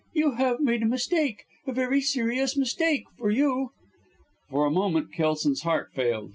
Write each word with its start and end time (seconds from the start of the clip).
"You 0.15 0.31
have 0.31 0.59
made 0.61 0.81
a 0.81 0.87
mistake 0.87 1.45
a 1.67 1.71
very 1.71 2.01
serious 2.01 2.57
mistake 2.57 3.03
for 3.19 3.29
you." 3.29 3.69
For 4.49 4.65
a 4.65 4.71
moment 4.71 5.13
Kelson's 5.13 5.61
heart 5.61 5.91
failed. 5.93 6.29